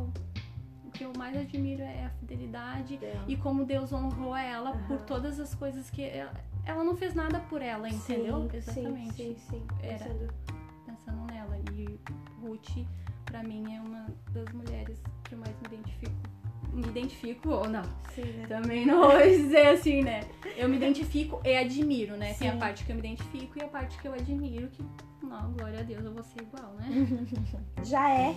[0.84, 3.24] o que eu mais admiro é a fidelidade dela.
[3.26, 4.86] e como Deus honrou ela Aham.
[4.86, 6.32] por todas as coisas que ela,
[6.66, 8.42] ela não fez nada por ela, entendeu?
[8.50, 9.14] Sim, Exatamente.
[9.14, 9.66] Sim, sim.
[9.82, 9.98] Era.
[10.04, 10.34] Pensando-
[10.84, 11.56] Pensando nela.
[11.72, 11.98] E
[12.42, 12.86] Ruth,
[13.24, 15.95] pra mim, é uma das mulheres que eu mais me identifico.
[16.76, 17.82] Me identifico ou não?
[18.14, 18.46] Sim, né?
[18.46, 20.20] Também não vou dizer assim, né?
[20.56, 22.34] Eu me identifico e admiro, né?
[22.34, 22.58] Tem a Sim.
[22.58, 24.82] parte que eu me identifico e a parte que eu admiro, que,
[25.22, 26.86] não, glória a Deus, eu vou ser igual, né?
[27.82, 28.34] Já é.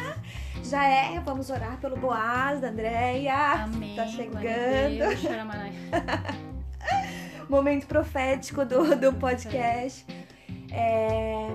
[0.64, 1.20] Já é.
[1.20, 3.64] Vamos orar pelo Boaz, da Andréia.
[3.64, 3.94] Amém.
[3.94, 4.40] Tá chegando.
[4.40, 5.20] Deus.
[7.48, 10.04] Momento profético do, do podcast.
[10.72, 11.48] É,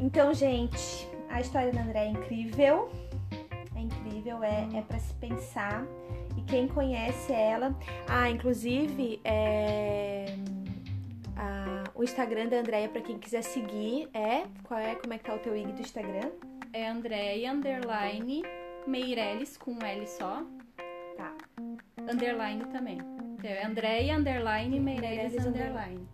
[0.00, 2.90] Então, gente, a história da Andréia é incrível.
[4.22, 5.84] É incrível, é, é para se pensar.
[6.36, 7.74] E quem conhece ela.
[8.08, 10.26] Ah, inclusive, é,
[11.36, 14.44] a- o Instagram da Andréia, para quem quiser seguir, é.
[14.62, 14.94] Qual é?
[14.94, 16.30] Como é que tá o teu IG do Instagram?
[16.72, 18.44] É Andréia, underline,
[18.86, 20.42] Meirelles, com um L só.
[21.16, 21.34] Tá.
[22.10, 22.98] Underline também.
[23.42, 26.08] É Andréia, underline, Meirelles, Meirelles, underline.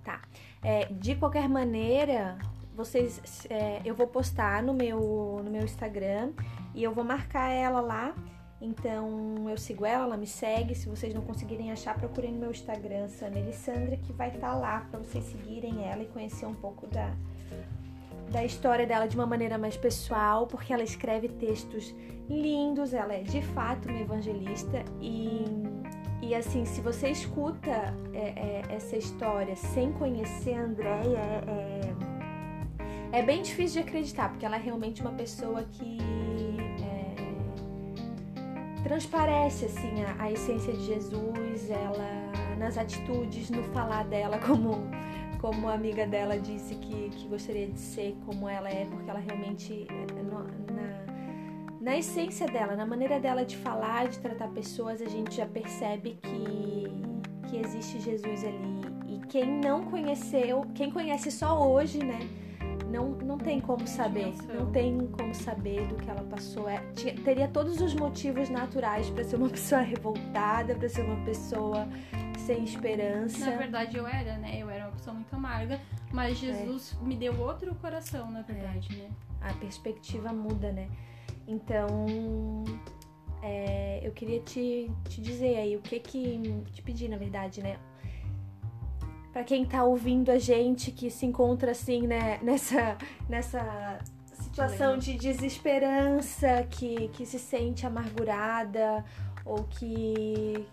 [0.64, 2.38] É, de qualquer maneira,
[2.74, 6.32] vocês, é, eu vou postar no meu, no meu Instagram
[6.74, 8.14] e eu vou marcar ela lá.
[8.60, 10.74] Então eu sigo ela, ela me segue.
[10.74, 14.86] Se vocês não conseguirem achar, procurem no meu Instagram, Sana Elissandra, que vai estar lá
[14.90, 17.12] para vocês seguirem ela e conhecer um pouco da,
[18.30, 21.94] da história dela de uma maneira mais pessoal, porque ela escreve textos
[22.28, 25.44] lindos, ela é de fato uma evangelista e,
[26.20, 31.94] e assim, se você escuta é, é, essa história sem conhecer a Andréia, é,
[33.14, 35.98] é, é bem difícil de acreditar, porque ela é realmente uma pessoa que
[38.88, 42.08] transparece assim a, a essência de Jesus, ela
[42.58, 44.76] nas atitudes, no falar dela, como
[45.40, 49.20] como a amiga dela disse que, que gostaria de ser como ela é, porque ela
[49.20, 49.86] realmente
[50.24, 50.42] no-
[50.74, 55.46] na, na essência dela, na maneira dela de falar, de tratar pessoas, a gente já
[55.46, 58.80] percebe que, que existe Jesus ali.
[59.06, 62.18] E quem não conheceu, quem conhece só hoje, né?
[62.90, 66.68] Não, não tem como saber, não tem como saber do que ela passou.
[66.68, 71.22] É, tinha- teria todos os motivos naturais para ser uma pessoa revoltada, para ser uma
[71.24, 71.86] pessoa
[72.38, 73.50] sem esperança.
[73.50, 74.56] Na verdade, eu era, né?
[74.58, 75.78] Eu era uma pessoa muito amarga,
[76.12, 79.10] mas Jesus me deu outro coração, na verdade, né?
[79.40, 80.88] a perspectiva muda, né?
[81.46, 82.64] Então,
[83.42, 86.40] é, eu queria te, te dizer aí o que que.
[86.72, 87.76] te pedir, na verdade, né?
[89.38, 92.98] Pra quem tá ouvindo a gente que se encontra assim, né, nessa,
[93.28, 94.00] nessa
[94.32, 99.04] situação de desesperança, que, que se sente amargurada,
[99.44, 100.66] ou que,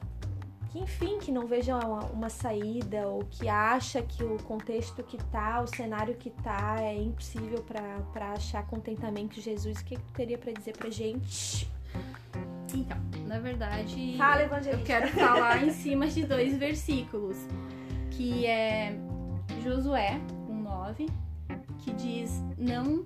[0.71, 5.17] que enfim, que não veja uma, uma saída, ou que acha que o contexto que
[5.25, 7.63] tá, o cenário que tá é impossível
[8.11, 9.79] pra achar contentamento em Jesus.
[9.79, 11.69] O que, que tu teria pra dizer pra gente?
[12.73, 12.97] Então,
[13.27, 17.37] na verdade, Fala, eu quero falar em cima de dois versículos,
[18.15, 18.97] que é
[19.61, 21.09] Josué 1:9,
[21.79, 23.05] que diz: "Não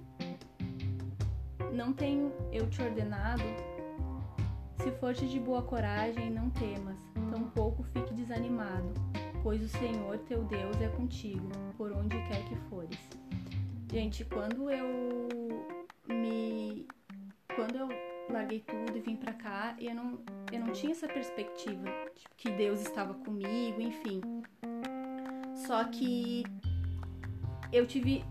[1.74, 3.44] não tenho eu te ordenado,
[4.78, 7.00] se forte de boa coragem, não temas,
[7.32, 8.94] tampouco fique desanimado,
[9.42, 13.00] pois o Senhor teu Deus é contigo, por onde quer que fores."
[13.92, 14.88] Gente, quando eu
[16.08, 16.88] me
[17.56, 17.90] quando eu
[18.30, 20.20] larguei tudo e vim pra cá, eu não,
[20.52, 24.22] eu não tinha essa perspectiva de que Deus estava comigo, enfim.
[25.66, 26.44] Só que
[27.72, 28.24] eu tive.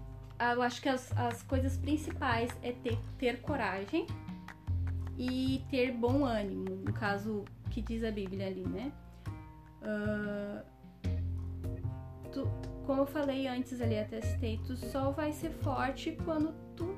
[0.54, 4.06] Eu acho que as, as coisas principais é ter, ter coragem
[5.18, 8.92] e ter bom ânimo, no caso que diz a Bíblia ali, né?
[9.82, 10.62] Ah,
[12.32, 12.48] tu,
[12.86, 16.96] como eu falei antes ali, até citei, tu só vai ser forte quando tu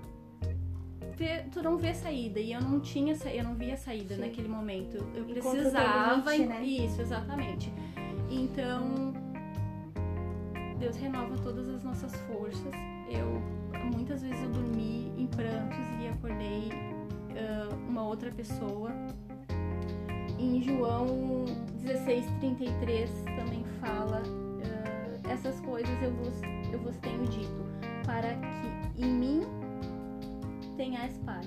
[1.16, 2.40] vê, tu não vê saída.
[2.40, 4.21] E eu não tinha, eu não via saída Sim.
[4.21, 4.97] naquele momento.
[5.14, 6.31] Eu precisava.
[6.31, 6.62] Limite, né?
[6.64, 7.73] Isso, exatamente.
[8.31, 9.10] Então,
[10.81, 12.73] Deus renova todas as nossas forças.
[13.07, 13.43] Eu
[13.95, 18.90] muitas vezes eu dormi em prantos e acordei uh, uma outra pessoa.
[20.38, 21.45] Em João
[21.85, 26.40] 16:33 também fala uh, essas coisas eu vos
[26.73, 27.62] eu vos tenho dito
[28.07, 29.40] para que em mim
[30.79, 31.47] tenhais paz.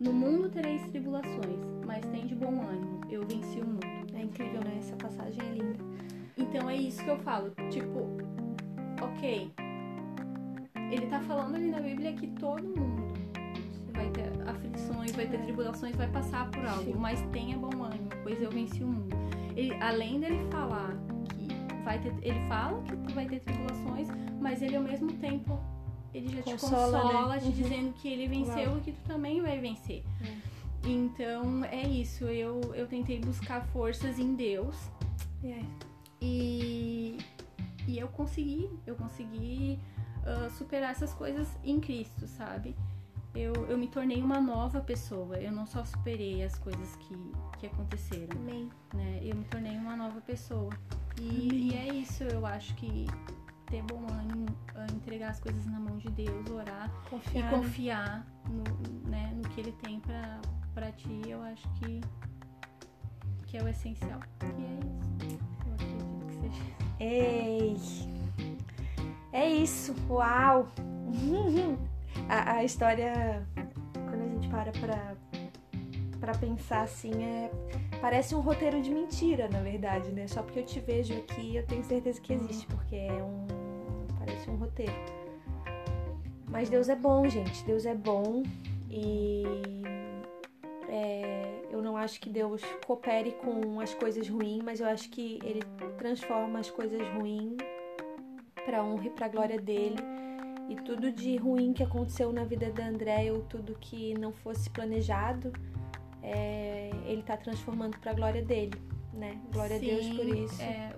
[0.00, 3.02] No mundo tereis tribulações, mas tem de bom ânimo.
[3.10, 3.86] Eu venci o mundo.
[4.14, 4.76] É incrível, né?
[4.78, 5.84] Essa passagem é linda.
[6.36, 7.50] Então é isso que eu falo.
[7.70, 8.08] Tipo,
[9.16, 9.52] ok.
[10.90, 13.14] Ele tá falando ali na Bíblia que todo mundo
[13.92, 16.98] vai ter aflições, vai ter tribulações, vai passar por algo, Sim.
[16.98, 19.16] mas tenha bom ânimo, pois eu venci o mundo.
[19.56, 20.96] Ele, além dele falar
[21.30, 24.08] que vai ter, ele fala que vai ter tribulações,
[24.40, 25.58] mas ele ao mesmo tempo
[26.12, 27.40] ele já consola, te consola, né?
[27.40, 27.52] te uhum.
[27.52, 28.78] dizendo que ele venceu Uau.
[28.78, 30.04] e que tu também vai vencer.
[30.22, 30.88] É.
[30.88, 34.76] Então é isso, eu, eu tentei buscar forças em Deus.
[36.20, 37.18] E,
[37.86, 39.78] e eu consegui, eu consegui
[40.22, 42.74] uh, superar essas coisas em Cristo, sabe?
[43.34, 45.36] Eu, eu me tornei uma nova pessoa.
[45.36, 47.16] Eu não só superei as coisas que,
[47.58, 48.38] que aconteceram.
[48.38, 48.70] Amém.
[48.94, 49.20] Né?
[49.22, 50.70] Eu me tornei uma nova pessoa.
[51.20, 53.06] E, e é isso, eu acho que
[53.66, 54.46] ter bom ânimo,
[54.94, 57.52] entregar as coisas na mão de Deus, orar confiar.
[57.52, 60.40] e confiar no, né, no que Ele tem pra,
[60.72, 62.00] pra ti, eu acho que,
[63.46, 64.20] que é o essencial.
[64.42, 65.33] E é isso.
[67.00, 67.76] Ei!
[69.32, 69.94] É isso!
[70.08, 70.68] Uau!
[72.28, 73.46] a, a história,
[73.94, 75.16] quando a gente para pra,
[76.20, 77.50] pra pensar assim, é
[78.00, 80.26] parece um roteiro de mentira, na verdade, né?
[80.26, 83.46] Só porque eu te vejo aqui, eu tenho certeza que existe, porque é um
[84.18, 84.92] parece um roteiro.
[86.48, 87.64] Mas Deus é bom, gente.
[87.64, 88.42] Deus é bom
[88.90, 89.42] e
[90.88, 91.43] é,
[91.94, 95.62] não acho que Deus coopere com as coisas ruins, mas eu acho que Ele
[95.96, 97.56] transforma as coisas ruins
[98.64, 99.96] para honra e para glória dele.
[100.68, 104.68] E tudo de ruim que aconteceu na vida da André ou tudo que não fosse
[104.70, 105.52] planejado,
[106.20, 109.40] é, ele está transformando para a glória dele, né?
[109.52, 110.62] Glória Sim, a Deus por isso.
[110.62, 110.96] É,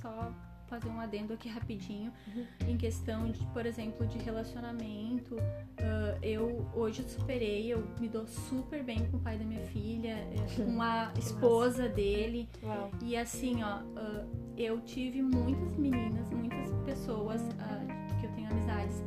[0.00, 0.32] só
[0.80, 2.46] fazer um adendo aqui rapidinho uhum.
[2.68, 5.34] em questão de, por exemplo, de relacionamento.
[5.34, 10.10] Uh, eu hoje superei, eu me dou super bem com o pai da minha filha,
[10.10, 12.48] eh, com a esposa dele.
[12.62, 12.90] Uau.
[13.02, 19.02] E assim, ó, uh, eu tive muitas meninas, muitas pessoas uh, que eu tenho amizades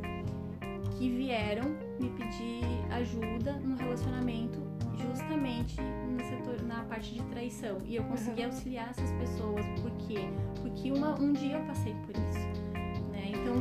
[0.98, 1.64] que vieram
[1.98, 4.69] me pedir ajuda no relacionamento
[5.00, 7.78] justamente no setor, na parte de traição.
[7.84, 9.64] E eu consegui auxiliar essas pessoas.
[9.80, 10.28] Por quê?
[10.60, 13.10] Porque uma, um dia eu passei por isso.
[13.10, 13.32] Né?
[13.32, 13.54] Então,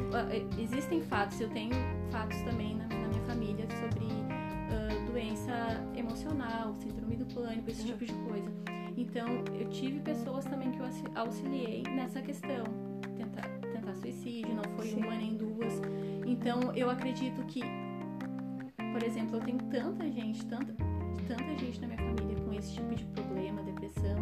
[0.58, 1.74] existem fatos, eu tenho
[2.12, 5.54] fatos também na, na minha família sobre uh, doença
[5.96, 8.52] emocional, síndrome do pânico, esse tipo de coisa.
[8.98, 12.64] Então, eu tive pessoas também que eu auxiliei nessa questão.
[13.16, 15.04] Tentar, tentar suicídio, não foi Sim.
[15.04, 15.82] uma nem duas.
[16.26, 17.62] Então, eu acredito que,
[18.92, 20.76] por exemplo, eu tenho tanta gente, tanta,
[21.28, 24.18] tanta gente na minha família com esse tipo de problema, depressão.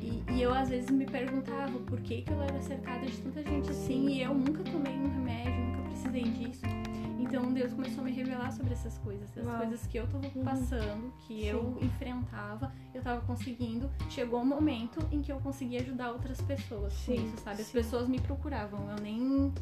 [0.00, 3.42] E, e eu às vezes me perguntava por que, que eu era cercada de tanta
[3.42, 6.62] gente assim e eu nunca tomei um remédio, nunca precisei disso.
[7.18, 9.56] Então Deus começou a me revelar sobre essas coisas, as Uau.
[9.58, 10.44] coisas que eu tava uhum.
[10.44, 11.46] passando, que Sim.
[11.46, 13.88] eu enfrentava, eu tava conseguindo.
[14.10, 17.16] Chegou um momento em que eu consegui ajudar outras pessoas Sim.
[17.16, 17.62] com isso, sabe?
[17.62, 17.72] As Sim.
[17.72, 19.52] pessoas me procuravam, eu nem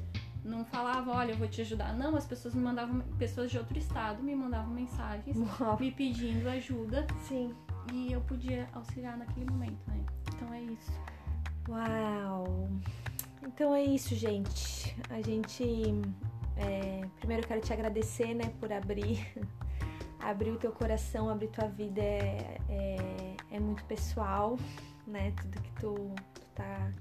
[0.44, 1.94] não falava, olha, eu vou te ajudar.
[1.94, 5.78] Não, as pessoas me mandavam, pessoas de outro estado me mandavam mensagens Uau.
[5.78, 7.06] me pedindo ajuda.
[7.28, 7.54] Sim.
[7.92, 10.04] E eu podia auxiliar naquele momento, né?
[10.34, 10.92] Então é isso.
[11.68, 12.68] Uau!
[13.42, 14.96] Então é isso, gente.
[15.08, 15.64] A gente.
[16.56, 19.26] É, primeiro eu quero te agradecer, né, por abrir.
[20.20, 24.58] abrir o teu coração, abrir tua vida é, é, é muito pessoal,
[25.06, 25.32] né?
[25.40, 26.92] Tudo que tu, tu tá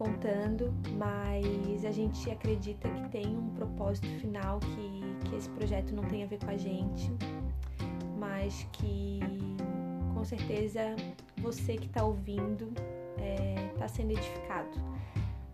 [0.00, 6.04] contando, mas a gente acredita que tem um propósito final, que, que esse projeto não
[6.04, 7.12] tem a ver com a gente,
[8.18, 9.20] mas que
[10.14, 10.96] com certeza
[11.36, 12.72] você que está ouvindo
[13.74, 14.70] está é, sendo edificado.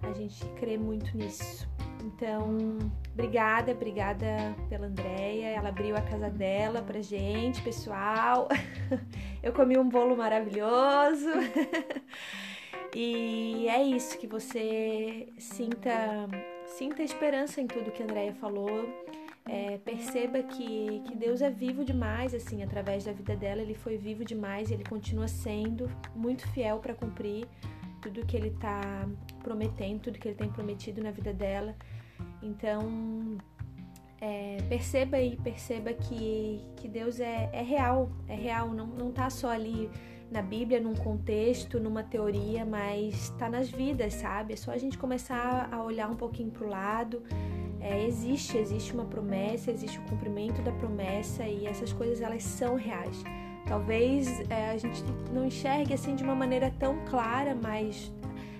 [0.03, 1.69] A gente crê muito nisso.
[2.05, 2.57] Então,
[3.15, 5.49] obrigada, obrigada pela Andréia.
[5.49, 8.47] Ela abriu a casa dela pra gente, pessoal.
[9.43, 11.31] Eu comi um bolo maravilhoso.
[12.95, 16.29] E é isso, que você sinta,
[16.67, 18.89] sinta esperança em tudo que a Andrea falou.
[19.49, 23.97] É, perceba que, que Deus é vivo demais, assim, através da vida dela, ele foi
[23.97, 27.47] vivo demais e ele continua sendo muito fiel para cumprir
[28.03, 29.09] tudo que ele está
[29.43, 31.77] prometendo, tudo que ele tem prometido na vida dela.
[32.43, 33.39] Então,
[34.21, 39.29] é, perceba aí, perceba que, que Deus é, é real, é real, não, não tá
[39.31, 39.91] só ali
[40.31, 44.55] na Bíblia, num contexto, numa teoria, mas está nas vidas, sabe?
[44.55, 47.23] É só a gente começar a olhar um pouquinho para o lado.
[47.81, 52.75] É, existe, existe uma promessa, existe o cumprimento da promessa e essas coisas elas são
[52.75, 53.23] reais.
[53.67, 58.13] Talvez é, a gente não enxergue assim de uma maneira tão clara, mas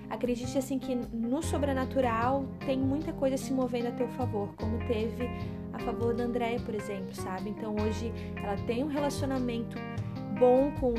[0.09, 5.29] acredite assim que no sobrenatural tem muita coisa se movendo a teu favor, como teve
[5.73, 7.49] a favor da Andréia, por exemplo, sabe?
[7.49, 9.77] Então hoje ela tem um relacionamento
[10.39, 10.93] bom com,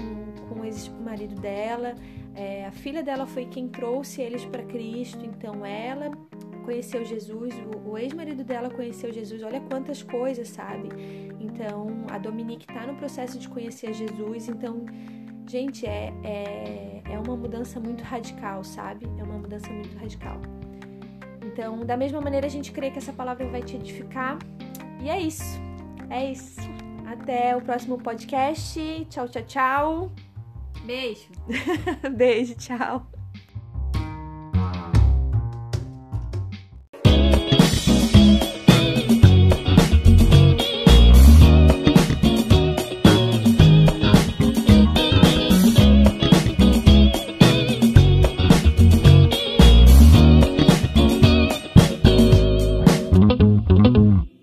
[0.48, 1.94] com o ex-marido dela,
[2.34, 6.10] é, a filha dela foi quem trouxe eles para Cristo, então ela
[6.64, 10.88] conheceu Jesus, o, o ex-marido dela conheceu Jesus, olha quantas coisas, sabe?
[11.40, 14.84] Então a Dominique está no processo de conhecer Jesus, então
[15.48, 19.06] Gente, é, é, é uma mudança muito radical, sabe?
[19.18, 20.38] É uma mudança muito radical.
[21.42, 24.38] Então, da mesma maneira, a gente crê que essa palavra vai te edificar.
[25.00, 25.58] E é isso.
[26.10, 26.60] É isso.
[27.06, 28.78] Até o próximo podcast.
[29.08, 30.27] Tchau, tchau, tchau.
[30.88, 31.28] Beijo.
[32.16, 33.17] Beijo, tchau.